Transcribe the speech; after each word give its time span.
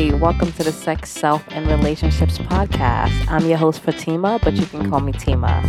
Hey, 0.00 0.12
welcome 0.14 0.50
to 0.52 0.64
the 0.64 0.72
Sex, 0.72 1.10
Self, 1.10 1.44
and 1.50 1.66
Relationships 1.66 2.38
podcast. 2.38 3.12
I'm 3.28 3.46
your 3.46 3.58
host, 3.58 3.82
Fatima, 3.82 4.40
but 4.42 4.54
you 4.54 4.64
can 4.64 4.88
call 4.88 5.00
me 5.00 5.12
Tima. 5.12 5.60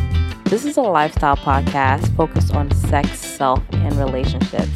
This 0.46 0.64
is 0.64 0.78
a 0.78 0.82
lifestyle 0.82 1.36
podcast 1.36 2.16
focused 2.16 2.56
on 2.56 2.72
sex, 2.72 3.20
self, 3.20 3.62
and 3.74 3.94
relationships. 3.98 4.72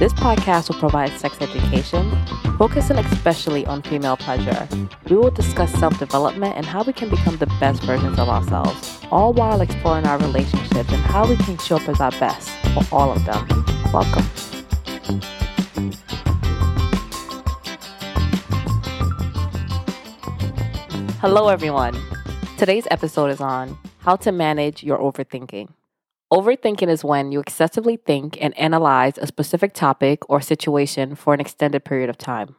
This 0.00 0.12
podcast 0.14 0.70
will 0.70 0.80
provide 0.80 1.16
sex 1.20 1.40
education, 1.40 2.10
focusing 2.58 2.98
especially 2.98 3.64
on 3.64 3.82
female 3.82 4.16
pleasure. 4.16 4.66
We 5.08 5.14
will 5.14 5.30
discuss 5.30 5.72
self 5.74 5.96
development 6.00 6.56
and 6.56 6.66
how 6.66 6.82
we 6.82 6.92
can 6.92 7.10
become 7.10 7.36
the 7.36 7.46
best 7.60 7.84
versions 7.84 8.18
of 8.18 8.28
ourselves, 8.28 8.98
all 9.12 9.32
while 9.32 9.60
exploring 9.60 10.04
our 10.04 10.18
relationships 10.18 10.90
and 10.90 11.02
how 11.02 11.28
we 11.28 11.36
can 11.36 11.58
show 11.58 11.76
up 11.76 11.88
as 11.88 12.00
our 12.00 12.10
best 12.18 12.50
for 12.74 12.82
all 12.90 13.12
of 13.12 13.24
them. 13.24 13.46
Welcome. 13.92 14.26
Hello, 21.20 21.48
everyone. 21.48 21.94
Today's 22.56 22.86
episode 22.90 23.26
is 23.26 23.42
on 23.42 23.76
how 23.98 24.16
to 24.16 24.32
manage 24.32 24.82
your 24.82 24.96
overthinking. 24.96 25.68
Overthinking 26.32 26.88
is 26.88 27.04
when 27.04 27.30
you 27.30 27.40
excessively 27.40 27.98
think 27.98 28.38
and 28.40 28.56
analyze 28.56 29.18
a 29.18 29.26
specific 29.26 29.74
topic 29.74 30.22
or 30.30 30.40
situation 30.40 31.14
for 31.14 31.34
an 31.34 31.40
extended 31.40 31.84
period 31.84 32.08
of 32.08 32.16
time. 32.16 32.56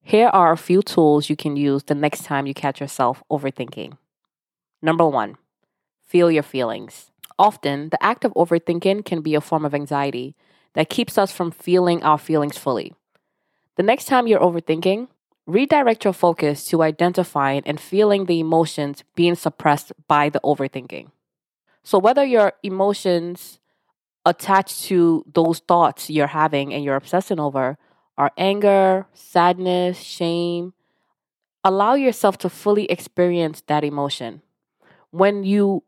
Here 0.00 0.28
are 0.28 0.52
a 0.52 0.56
few 0.56 0.80
tools 0.80 1.28
you 1.28 1.34
can 1.34 1.56
use 1.56 1.82
the 1.82 1.96
next 1.96 2.22
time 2.22 2.46
you 2.46 2.54
catch 2.54 2.80
yourself 2.80 3.24
overthinking. 3.32 3.98
Number 4.80 5.04
one, 5.04 5.36
feel 6.06 6.30
your 6.30 6.44
feelings. 6.44 7.10
Often, 7.36 7.88
the 7.88 8.00
act 8.00 8.24
of 8.24 8.32
overthinking 8.34 9.06
can 9.06 9.22
be 9.22 9.34
a 9.34 9.40
form 9.40 9.64
of 9.64 9.74
anxiety 9.74 10.36
that 10.74 10.88
keeps 10.88 11.18
us 11.18 11.32
from 11.32 11.50
feeling 11.50 12.04
our 12.04 12.16
feelings 12.16 12.58
fully. 12.58 12.94
The 13.74 13.82
next 13.82 14.04
time 14.04 14.28
you're 14.28 14.38
overthinking, 14.38 15.08
Redirect 15.48 16.04
your 16.04 16.12
focus 16.12 16.66
to 16.66 16.82
identifying 16.82 17.62
and 17.64 17.80
feeling 17.80 18.26
the 18.26 18.38
emotions 18.38 19.02
being 19.14 19.34
suppressed 19.34 19.92
by 20.06 20.28
the 20.28 20.40
overthinking. 20.44 21.10
So, 21.82 21.98
whether 21.98 22.22
your 22.22 22.52
emotions 22.62 23.58
attached 24.26 24.84
to 24.84 25.24
those 25.32 25.60
thoughts 25.60 26.10
you're 26.10 26.26
having 26.26 26.74
and 26.74 26.84
you're 26.84 26.96
obsessing 26.96 27.40
over 27.40 27.78
are 28.18 28.30
anger, 28.36 29.06
sadness, 29.14 29.98
shame, 29.98 30.74
allow 31.64 31.94
yourself 31.94 32.36
to 32.38 32.50
fully 32.50 32.84
experience 32.84 33.62
that 33.68 33.84
emotion. 33.84 34.42
When 35.12 35.44
you 35.44 35.82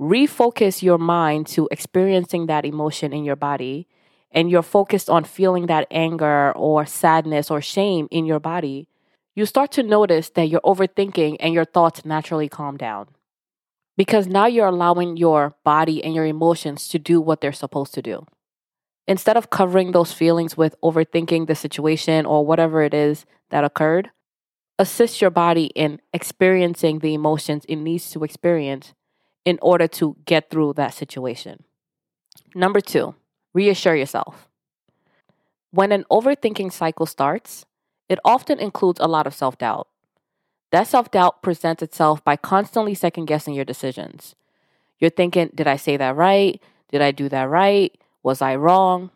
refocus 0.00 0.80
your 0.80 0.98
mind 0.98 1.48
to 1.48 1.68
experiencing 1.72 2.46
that 2.46 2.64
emotion 2.64 3.12
in 3.12 3.24
your 3.24 3.34
body, 3.34 3.88
and 4.30 4.48
you're 4.48 4.62
focused 4.62 5.10
on 5.10 5.24
feeling 5.24 5.66
that 5.66 5.88
anger 5.90 6.52
or 6.52 6.86
sadness 6.86 7.50
or 7.50 7.60
shame 7.60 8.06
in 8.12 8.24
your 8.24 8.40
body, 8.40 8.88
you 9.34 9.46
start 9.46 9.72
to 9.72 9.82
notice 9.82 10.30
that 10.30 10.48
you're 10.48 10.60
overthinking 10.60 11.36
and 11.40 11.54
your 11.54 11.64
thoughts 11.64 12.04
naturally 12.04 12.48
calm 12.48 12.76
down. 12.76 13.08
Because 13.96 14.26
now 14.26 14.46
you're 14.46 14.66
allowing 14.66 15.16
your 15.16 15.54
body 15.64 16.02
and 16.02 16.14
your 16.14 16.24
emotions 16.24 16.88
to 16.88 16.98
do 16.98 17.20
what 17.20 17.40
they're 17.40 17.52
supposed 17.52 17.94
to 17.94 18.02
do. 18.02 18.26
Instead 19.06 19.36
of 19.36 19.50
covering 19.50 19.92
those 19.92 20.12
feelings 20.12 20.56
with 20.56 20.76
overthinking 20.82 21.46
the 21.46 21.54
situation 21.54 22.24
or 22.24 22.46
whatever 22.46 22.82
it 22.82 22.94
is 22.94 23.26
that 23.50 23.64
occurred, 23.64 24.10
assist 24.78 25.20
your 25.20 25.30
body 25.30 25.66
in 25.74 26.00
experiencing 26.12 27.00
the 27.00 27.14
emotions 27.14 27.64
it 27.68 27.76
needs 27.76 28.10
to 28.10 28.24
experience 28.24 28.94
in 29.44 29.58
order 29.60 29.88
to 29.88 30.16
get 30.24 30.50
through 30.50 30.72
that 30.74 30.94
situation. 30.94 31.64
Number 32.54 32.80
two, 32.80 33.14
reassure 33.54 33.96
yourself. 33.96 34.48
When 35.70 35.90
an 35.90 36.04
overthinking 36.10 36.72
cycle 36.72 37.06
starts, 37.06 37.64
it 38.12 38.18
often 38.24 38.58
includes 38.58 39.00
a 39.00 39.08
lot 39.08 39.26
of 39.26 39.34
self 39.34 39.56
doubt. 39.58 39.88
That 40.70 40.86
self 40.86 41.10
doubt 41.10 41.42
presents 41.42 41.82
itself 41.82 42.22
by 42.24 42.36
constantly 42.36 42.94
second 42.94 43.24
guessing 43.24 43.54
your 43.54 43.64
decisions. 43.64 44.34
You're 44.98 45.10
thinking, 45.10 45.50
did 45.54 45.66
I 45.66 45.76
say 45.76 45.96
that 45.96 46.14
right? 46.14 46.62
Did 46.90 47.02
I 47.02 47.10
do 47.10 47.28
that 47.30 47.48
right? 47.48 47.96
Was 48.22 48.42
I 48.42 48.54
wrong? 48.54 49.10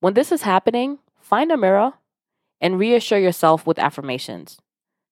When 0.00 0.14
this 0.14 0.32
is 0.32 0.42
happening, 0.42 0.98
find 1.20 1.52
a 1.52 1.56
mirror 1.56 1.92
and 2.60 2.78
reassure 2.78 3.18
yourself 3.18 3.66
with 3.66 3.78
affirmations. 3.78 4.58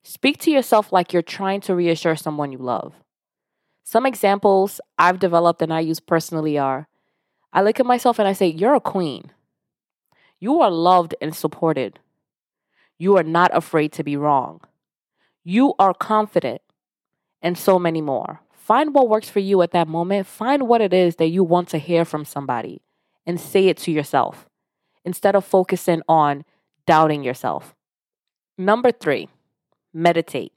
Speak 0.02 0.38
to 0.38 0.50
yourself 0.50 0.92
like 0.92 1.12
you're 1.12 1.22
trying 1.22 1.60
to 1.62 1.74
reassure 1.74 2.16
someone 2.16 2.52
you 2.52 2.58
love. 2.58 2.94
Some 3.84 4.06
examples 4.06 4.80
I've 4.98 5.18
developed 5.18 5.62
and 5.62 5.72
I 5.72 5.80
use 5.80 6.00
personally 6.00 6.58
are 6.58 6.88
I 7.52 7.62
look 7.62 7.78
at 7.78 7.86
myself 7.86 8.18
and 8.18 8.26
I 8.26 8.32
say, 8.32 8.48
You're 8.48 8.74
a 8.74 8.80
queen. 8.80 9.30
You 10.38 10.60
are 10.60 10.70
loved 10.70 11.14
and 11.20 11.34
supported. 11.34 11.98
You 12.98 13.16
are 13.16 13.22
not 13.22 13.50
afraid 13.54 13.92
to 13.92 14.04
be 14.04 14.16
wrong. 14.16 14.60
You 15.44 15.74
are 15.78 15.94
confident, 15.94 16.62
and 17.42 17.56
so 17.56 17.78
many 17.78 18.00
more. 18.00 18.40
Find 18.52 18.94
what 18.94 19.08
works 19.08 19.28
for 19.28 19.38
you 19.38 19.62
at 19.62 19.70
that 19.72 19.86
moment. 19.86 20.26
Find 20.26 20.66
what 20.66 20.80
it 20.80 20.92
is 20.92 21.16
that 21.16 21.28
you 21.28 21.44
want 21.44 21.68
to 21.68 21.78
hear 21.78 22.04
from 22.04 22.24
somebody 22.24 22.82
and 23.24 23.40
say 23.40 23.68
it 23.68 23.76
to 23.78 23.92
yourself 23.92 24.48
instead 25.04 25.36
of 25.36 25.44
focusing 25.44 26.02
on 26.08 26.44
doubting 26.86 27.22
yourself. 27.22 27.74
Number 28.58 28.90
three, 28.90 29.28
meditate. 29.92 30.52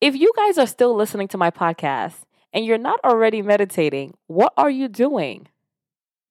If 0.00 0.16
you 0.16 0.32
guys 0.36 0.58
are 0.58 0.66
still 0.66 0.94
listening 0.94 1.28
to 1.28 1.38
my 1.38 1.50
podcast 1.50 2.24
and 2.52 2.66
you're 2.66 2.76
not 2.76 3.00
already 3.04 3.40
meditating, 3.40 4.14
what 4.26 4.52
are 4.56 4.68
you 4.70 4.88
doing? 4.88 5.48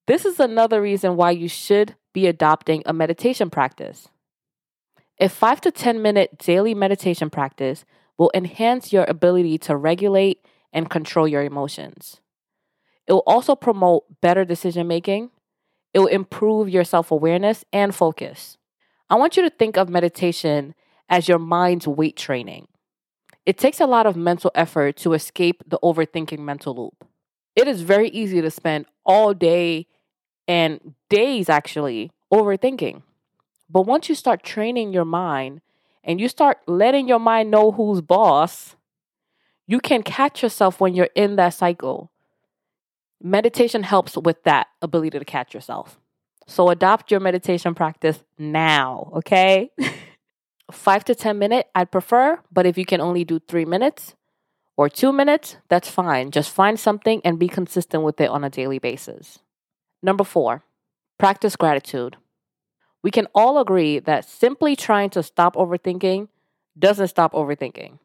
This 0.07 0.25
is 0.25 0.39
another 0.39 0.81
reason 0.81 1.15
why 1.15 1.31
you 1.31 1.47
should 1.47 1.95
be 2.13 2.27
adopting 2.27 2.83
a 2.85 2.93
meditation 2.93 3.49
practice. 3.49 4.09
A 5.19 5.29
5 5.29 5.61
to 5.61 5.71
10 5.71 6.01
minute 6.01 6.37
daily 6.37 6.73
meditation 6.73 7.29
practice 7.29 7.85
will 8.17 8.31
enhance 8.33 8.91
your 8.91 9.05
ability 9.07 9.57
to 9.59 9.75
regulate 9.75 10.45
and 10.73 10.89
control 10.89 11.27
your 11.27 11.43
emotions. 11.43 12.21
It 13.07 13.13
will 13.13 13.23
also 13.27 13.55
promote 13.55 14.03
better 14.21 14.45
decision 14.45 14.87
making. 14.87 15.31
It 15.93 15.99
will 15.99 16.07
improve 16.07 16.69
your 16.69 16.83
self 16.83 17.11
awareness 17.11 17.65
and 17.73 17.93
focus. 17.93 18.57
I 19.09 19.15
want 19.15 19.35
you 19.35 19.43
to 19.43 19.49
think 19.49 19.77
of 19.77 19.89
meditation 19.89 20.73
as 21.09 21.27
your 21.27 21.39
mind's 21.39 21.87
weight 21.87 22.15
training. 22.15 22.67
It 23.45 23.57
takes 23.57 23.81
a 23.81 23.87
lot 23.87 24.05
of 24.05 24.15
mental 24.15 24.51
effort 24.55 24.95
to 24.97 25.13
escape 25.13 25.63
the 25.67 25.79
overthinking 25.83 26.39
mental 26.39 26.75
loop. 26.75 27.07
It 27.55 27.67
is 27.67 27.81
very 27.81 28.09
easy 28.09 28.39
to 28.41 28.51
spend 28.51 28.85
all 29.05 29.33
day 29.33 29.87
and 30.47 30.95
days 31.09 31.49
actually 31.49 32.11
overthinking. 32.31 33.01
But 33.69 33.83
once 33.83 34.09
you 34.09 34.15
start 34.15 34.43
training 34.43 34.93
your 34.93 35.05
mind 35.05 35.61
and 36.03 36.19
you 36.19 36.27
start 36.27 36.57
letting 36.67 37.07
your 37.07 37.19
mind 37.19 37.51
know 37.51 37.71
who's 37.71 38.01
boss, 38.01 38.75
you 39.67 39.79
can 39.79 40.03
catch 40.03 40.43
yourself 40.43 40.81
when 40.81 40.93
you're 40.93 41.09
in 41.15 41.37
that 41.37 41.53
cycle. 41.53 42.11
Meditation 43.23 43.83
helps 43.83 44.17
with 44.17 44.43
that 44.43 44.67
ability 44.81 45.19
to 45.19 45.25
catch 45.25 45.53
yourself. 45.53 45.99
So 46.47 46.69
adopt 46.69 47.11
your 47.11 47.19
meditation 47.19 47.73
practice 47.75 48.23
now, 48.37 49.11
okay? 49.15 49.71
Five 50.71 51.05
to 51.05 51.15
10 51.15 51.37
minutes, 51.39 51.69
I'd 51.75 51.91
prefer, 51.91 52.39
but 52.51 52.65
if 52.65 52.77
you 52.77 52.85
can 52.85 52.99
only 52.99 53.23
do 53.23 53.39
three 53.39 53.65
minutes 53.65 54.15
or 54.75 54.89
two 54.89 55.13
minutes, 55.13 55.57
that's 55.69 55.89
fine. 55.89 56.31
Just 56.31 56.49
find 56.49 56.79
something 56.79 57.21
and 57.23 57.39
be 57.39 57.47
consistent 57.47 58.03
with 58.03 58.19
it 58.19 58.29
on 58.29 58.43
a 58.43 58.49
daily 58.49 58.79
basis. 58.79 59.39
Number 60.01 60.23
four, 60.23 60.63
practice 61.17 61.55
gratitude. 61.55 62.17
We 63.03 63.11
can 63.11 63.27
all 63.33 63.59
agree 63.59 63.99
that 63.99 64.25
simply 64.25 64.75
trying 64.75 65.09
to 65.11 65.23
stop 65.23 65.55
overthinking 65.55 66.27
doesn't 66.77 67.07
stop 67.07 67.33
overthinking. 67.33 67.99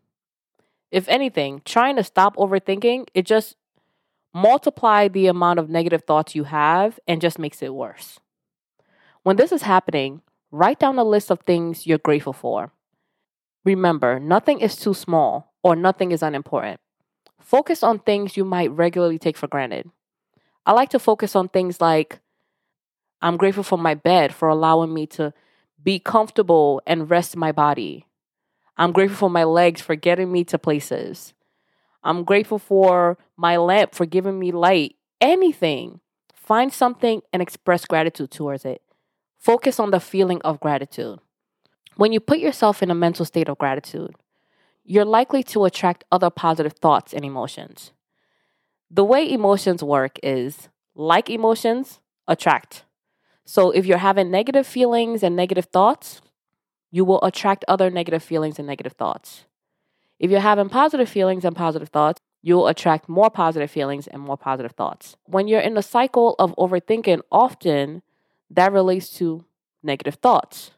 If 0.91 1.09
anything, 1.09 1.63
trying 1.65 1.97
to 1.97 2.05
stop 2.05 2.37
overthinking, 2.37 3.09
it 3.15 3.27
just 3.27 3.57
multiply 4.33 5.09
the 5.09 5.27
amount 5.27 5.59
of 5.59 5.71
negative 5.71 6.05
thoughts 6.05 6.35
you 6.35 6.45
have 6.45 6.99
and 7.07 7.21
just 7.21 7.39
makes 7.39 7.63
it 7.63 7.75
worse. 7.75 8.21
When 9.23 9.37
this 9.37 9.51
is 9.51 9.63
happening, 9.63 10.23
write 10.51 10.79
down 10.79 10.99
a 10.99 11.05
list 11.05 11.31
of 11.31 11.41
things 11.41 11.87
you're 11.87 11.99
grateful 11.99 12.33
for. 12.33 12.73
Remember, 13.65 14.21
nothing 14.21 14.61
is 14.61 14.77
too 14.77 14.95
small 14.95 15.53
or 15.63 15.75
nothing 15.75 16.13
is 16.13 16.23
unimportant. 16.23 16.81
Focus 17.41 17.83
on 17.83 17.99
things 17.99 18.37
you 18.37 18.45
might 18.45 18.71
regularly 18.71 19.19
take 19.19 19.37
for 19.37 19.49
granted. 19.49 19.91
I 20.67 20.73
like 20.73 20.91
to 20.91 20.99
focus 20.99 21.37
on 21.37 21.49
things 21.49 21.81
like 21.81 22.19
I'm 23.23 23.37
grateful 23.37 23.63
for 23.63 23.79
my 23.79 23.95
bed 23.95 24.35
for 24.35 24.49
allowing 24.49 24.93
me 24.93 25.07
to 25.09 25.33
be 25.83 26.01
comfortable 26.01 26.83
and 26.87 27.09
rest 27.09 27.37
my 27.37 27.53
body. 27.53 28.07
I'm 28.77 28.93
grateful 28.93 29.17
for 29.17 29.31
my 29.31 29.45
legs 29.45 29.81
for 29.81 29.95
getting 29.95 30.31
me 30.31 30.43
to 30.45 30.59
places. 30.59 31.33
I'm 32.03 32.25
grateful 32.25 32.59
for 32.59 33.17
my 33.37 33.57
lamp 33.57 33.95
for 33.95 34.07
giving 34.07 34.39
me 34.39 34.51
light. 34.51 34.97
Anything. 35.21 36.01
Find 36.35 36.73
something 36.73 37.23
and 37.33 37.41
express 37.41 37.87
gratitude 37.87 38.31
towards 38.31 38.65
it. 38.65 38.83
Focus 39.39 39.81
on 39.81 39.93
the 39.93 40.01
feeling 40.01 40.43
of 40.43 40.61
gratitude. 40.61 41.21
When 41.97 42.13
you 42.13 42.21
put 42.21 42.39
yourself 42.39 42.83
in 42.83 42.91
a 42.91 42.95
mental 42.95 43.25
state 43.25 43.49
of 43.49 43.59
gratitude, 43.59 44.15
you're 44.85 45.05
likely 45.05 45.43
to 45.45 45.65
attract 45.65 46.05
other 46.13 46.31
positive 46.31 46.75
thoughts 46.75 47.15
and 47.15 47.25
emotions. 47.25 47.93
The 48.91 49.05
way 49.05 49.29
emotions 49.31 49.83
work 49.83 50.19
is 50.23 50.69
like 50.95 51.29
emotions 51.29 52.01
attract. 52.29 52.85
So 53.45 53.71
if 53.71 53.87
you're 53.87 53.99
having 53.99 54.31
negative 54.31 54.67
feelings 54.67 55.23
and 55.23 55.37
negative 55.37 55.67
thoughts, 55.67 56.21
you 56.91 57.05
will 57.05 57.23
attract 57.23 57.65
other 57.69 57.91
negative 57.91 58.23
feelings 58.23 58.59
and 58.59 58.67
negative 58.67 58.93
thoughts. 58.93 59.45
If 60.19 60.31
you're 60.31 60.41
having 60.41 60.69
positive 60.69 61.09
feelings 61.09 61.45
and 61.45 61.55
positive 61.55 61.89
thoughts, 61.89 62.21
you'll 62.43 62.69
attract 62.69 63.09
more 63.09 63.29
positive 63.29 63.71
feelings 63.71 64.07
and 64.07 64.23
more 64.23 64.37
positive 64.37 64.73
thoughts. 64.73 65.17
When 65.25 65.49
you're 65.49 65.61
in 65.61 65.77
a 65.77 65.83
cycle 65.83 66.37
of 66.39 66.55
overthinking, 66.57 67.23
often 67.31 68.03
that 68.51 68.73
relates 68.73 69.11
to 69.19 69.45
negative 69.83 70.15
thoughts. 70.15 70.71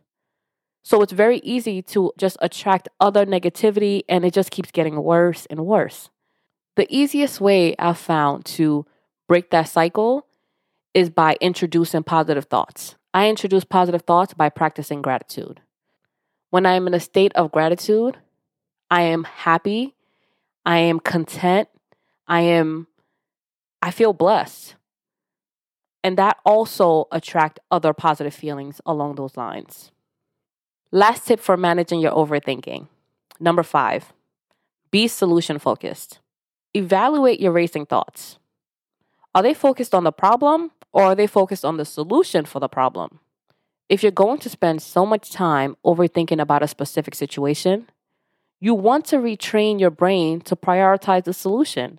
So 0.83 1.03
it's 1.03 1.13
very 1.13 1.39
easy 1.41 1.83
to 1.83 2.13
just 2.17 2.39
attract 2.41 2.89
other 2.99 3.27
negativity 3.27 4.03
and 4.09 4.25
it 4.25 4.33
just 4.33 4.51
keeps 4.51 4.71
getting 4.71 5.03
worse 5.03 5.47
and 5.51 5.67
worse. 5.67 6.09
The 6.79 6.87
easiest 6.97 7.41
way 7.41 7.75
I've 7.77 7.99
found 7.99 8.45
to 8.55 8.87
break 9.27 9.51
that 9.51 9.65
cycle 9.65 10.29
is 10.95 11.11
by 11.11 11.37
introducing 11.41 12.05
positive 12.05 12.45
thoughts. 12.45 12.95
I 13.13 13.29
introduce 13.29 13.65
positive 13.65 14.03
thoughts 14.03 14.33
by 14.33 14.49
practicing 14.49 15.03
gratitude. 15.03 15.61
When 16.51 16.67
I 16.67 16.75
am 16.75 16.87
in 16.87 16.95
a 16.95 17.01
state 17.01 17.33
of 17.35 17.51
gratitude, 17.51 18.19
I 18.93 19.03
am 19.03 19.25
happy, 19.25 19.97
I 20.65 20.79
am 20.79 21.01
content, 21.01 21.69
I 22.29 22.43
am 22.43 22.87
I 23.83 23.91
feel 23.91 24.13
blessed. 24.13 24.77
And 26.05 26.17
that 26.17 26.37
also 26.45 27.09
attract 27.11 27.59
other 27.73 27.93
positive 27.93 28.35
feelings 28.35 28.81
along 28.87 29.17
those 29.17 29.37
lines. 29.37 29.91
Last 30.93 31.27
tip 31.27 31.41
for 31.41 31.57
managing 31.57 31.99
your 31.99 32.13
overthinking. 32.13 32.87
Number 33.41 33.65
5. 33.65 34.13
Be 34.93 35.09
solution 35.09 35.59
focused. 35.59 36.21
Evaluate 36.75 37.41
your 37.41 37.53
racing 37.53 37.87
thoughts. 37.87 38.39
Are 39.35 39.43
they 39.43 39.55
focused 39.55 39.95
on 39.95 40.05
the 40.05 40.13
problem 40.13 40.71
or 40.93 41.05
are 41.05 41.15
they 41.15 41.27
focused 41.27 41.65
on 41.65 41.77
the 41.77 41.85
solution 41.85 42.45
for 42.45 42.61
the 42.61 42.69
problem? 42.69 43.21
If 43.89 44.03
you're 44.03 44.13
going 44.13 44.39
to 44.41 44.51
spend 44.51 44.83
so 44.83 45.07
much 45.07 45.31
time 45.31 45.77
overthinking 45.85 46.41
about 46.41 46.63
a 46.63 46.69
specific 46.69 47.15
situation, 47.15 47.89
you 48.61 48.75
want 48.75 49.07
to 49.07 49.17
retrain 49.17 49.81
your 49.81 49.91
brain 49.91 50.41
to 50.43 50.57
prioritize 50.57 51.25
the 51.25 51.33
solution. 51.33 51.99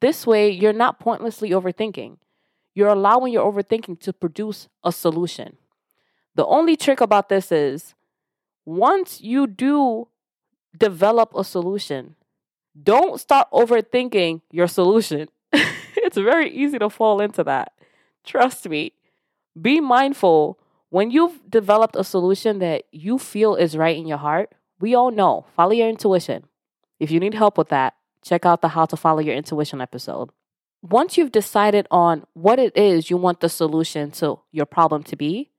This 0.00 0.26
way, 0.26 0.50
you're 0.50 0.72
not 0.72 1.00
pointlessly 1.00 1.50
overthinking. 1.50 2.18
You're 2.74 2.88
allowing 2.88 3.32
your 3.32 3.50
overthinking 3.50 4.00
to 4.00 4.12
produce 4.12 4.68
a 4.84 4.92
solution. 4.92 5.56
The 6.34 6.46
only 6.46 6.76
trick 6.76 7.00
about 7.00 7.28
this 7.28 7.50
is 7.50 7.94
once 8.64 9.20
you 9.20 9.46
do 9.46 10.08
develop 10.78 11.32
a 11.34 11.42
solution, 11.42 12.14
don't 12.80 13.20
start 13.20 13.48
overthinking 13.52 14.42
your 14.50 14.68
solution. 14.68 15.28
it's 15.52 16.16
very 16.16 16.50
easy 16.50 16.78
to 16.78 16.90
fall 16.90 17.20
into 17.20 17.44
that. 17.44 17.72
Trust 18.24 18.68
me. 18.68 18.92
Be 19.60 19.80
mindful 19.80 20.58
when 20.90 21.10
you've 21.10 21.40
developed 21.48 21.96
a 21.96 22.04
solution 22.04 22.58
that 22.58 22.84
you 22.90 23.18
feel 23.18 23.54
is 23.54 23.76
right 23.76 23.96
in 23.96 24.06
your 24.06 24.18
heart, 24.18 24.52
we 24.80 24.94
all 24.94 25.10
know, 25.10 25.46
follow 25.56 25.72
your 25.72 25.88
intuition. 25.88 26.44
If 26.98 27.10
you 27.10 27.20
need 27.20 27.34
help 27.34 27.56
with 27.56 27.68
that, 27.68 27.94
check 28.22 28.44
out 28.44 28.60
the 28.60 28.68
How 28.68 28.86
to 28.86 28.96
Follow 28.96 29.20
Your 29.20 29.34
Intuition 29.34 29.80
episode. 29.80 30.30
Once 30.82 31.16
you've 31.16 31.32
decided 31.32 31.86
on 31.90 32.26
what 32.32 32.58
it 32.58 32.76
is 32.76 33.08
you 33.08 33.16
want 33.16 33.40
the 33.40 33.48
solution 33.48 34.10
to 34.10 34.40
your 34.50 34.66
problem 34.66 35.02
to 35.04 35.16
be, 35.16 35.50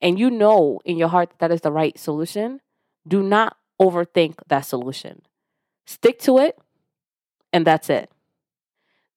and 0.00 0.18
you 0.18 0.30
know 0.30 0.80
in 0.84 0.96
your 0.96 1.08
heart 1.08 1.30
that, 1.30 1.38
that 1.38 1.50
is 1.52 1.62
the 1.62 1.72
right 1.72 1.98
solution, 1.98 2.60
do 3.06 3.22
not 3.22 3.56
overthink 3.80 4.36
that 4.46 4.60
solution. 4.60 5.22
Stick 5.86 6.18
to 6.20 6.38
it, 6.38 6.58
and 7.52 7.66
that's 7.66 7.88
it. 7.88 8.10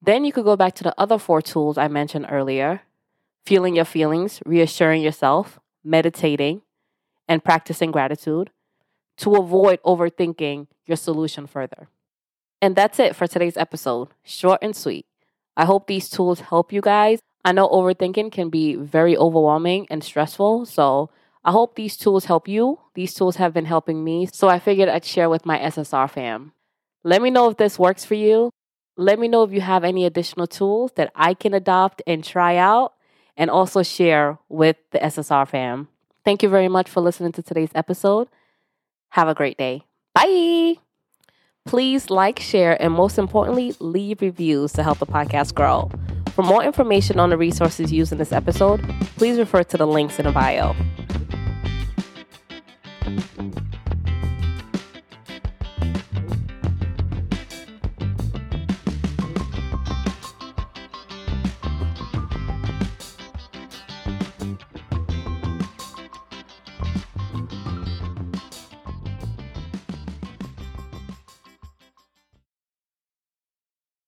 Then 0.01 0.23
you 0.23 0.31
could 0.31 0.45
go 0.45 0.55
back 0.55 0.75
to 0.75 0.83
the 0.83 0.93
other 0.97 1.17
four 1.17 1.41
tools 1.41 1.77
I 1.77 1.87
mentioned 1.87 2.27
earlier 2.29 2.81
feeling 3.45 3.75
your 3.75 3.85
feelings, 3.85 4.41
reassuring 4.45 5.01
yourself, 5.01 5.59
meditating, 5.83 6.61
and 7.27 7.43
practicing 7.43 7.89
gratitude 7.89 8.51
to 9.17 9.35
avoid 9.35 9.81
overthinking 9.83 10.67
your 10.85 10.97
solution 10.97 11.47
further. 11.47 11.87
And 12.61 12.75
that's 12.75 12.99
it 12.99 13.15
for 13.15 13.25
today's 13.25 13.57
episode. 13.57 14.09
Short 14.23 14.59
and 14.61 14.75
sweet. 14.75 15.07
I 15.57 15.65
hope 15.65 15.87
these 15.87 16.09
tools 16.09 16.41
help 16.41 16.71
you 16.71 16.81
guys. 16.81 17.19
I 17.43 17.51
know 17.51 17.67
overthinking 17.69 18.31
can 18.31 18.49
be 18.49 18.75
very 18.75 19.17
overwhelming 19.17 19.87
and 19.89 20.03
stressful, 20.03 20.65
so 20.65 21.09
I 21.43 21.51
hope 21.51 21.75
these 21.75 21.97
tools 21.97 22.25
help 22.25 22.47
you. 22.47 22.79
These 22.93 23.13
tools 23.13 23.37
have 23.37 23.53
been 23.53 23.65
helping 23.65 24.03
me, 24.03 24.27
so 24.31 24.49
I 24.49 24.59
figured 24.59 24.89
I'd 24.89 25.05
share 25.05 25.29
with 25.29 25.45
my 25.45 25.57
SSR 25.57 26.09
fam. 26.09 26.51
Let 27.03 27.21
me 27.21 27.29
know 27.29 27.49
if 27.49 27.57
this 27.57 27.79
works 27.79 28.05
for 28.05 28.15
you. 28.15 28.51
Let 28.97 29.19
me 29.19 29.27
know 29.27 29.43
if 29.43 29.51
you 29.51 29.61
have 29.61 29.83
any 29.83 30.05
additional 30.05 30.47
tools 30.47 30.91
that 30.95 31.11
I 31.15 31.33
can 31.33 31.53
adopt 31.53 32.01
and 32.05 32.23
try 32.23 32.57
out 32.57 32.93
and 33.37 33.49
also 33.49 33.83
share 33.83 34.37
with 34.49 34.75
the 34.91 34.99
SSR 34.99 35.47
fam. 35.47 35.87
Thank 36.25 36.43
you 36.43 36.49
very 36.49 36.67
much 36.67 36.89
for 36.89 36.99
listening 36.99 37.31
to 37.33 37.41
today's 37.41 37.71
episode. 37.73 38.27
Have 39.09 39.29
a 39.29 39.33
great 39.33 39.57
day. 39.57 39.83
Bye. 40.13 40.75
Please 41.65 42.09
like, 42.09 42.39
share, 42.39 42.81
and 42.81 42.93
most 42.93 43.17
importantly, 43.17 43.75
leave 43.79 44.21
reviews 44.21 44.73
to 44.73 44.83
help 44.83 44.99
the 44.99 45.05
podcast 45.05 45.53
grow. 45.53 45.89
For 46.33 46.43
more 46.43 46.63
information 46.63 47.19
on 47.19 47.29
the 47.29 47.37
resources 47.37 47.91
used 47.91 48.11
in 48.11 48.17
this 48.17 48.31
episode, 48.31 48.81
please 49.15 49.37
refer 49.37 49.63
to 49.63 49.77
the 49.77 49.87
links 49.87 50.19
in 50.19 50.25
the 50.25 50.31
bio. 50.31 50.75